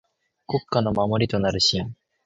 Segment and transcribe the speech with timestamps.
[0.47, 1.93] 国家の守りとなる臣。